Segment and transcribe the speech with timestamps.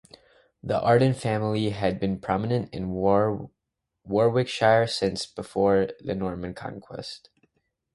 [0.63, 7.29] The Arden family had been prominent in Warwickshire since before the Norman Conquest.